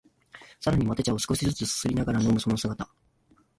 [0.33, 2.89] まさにマテ茶を少しづつすすりながら飲むその姿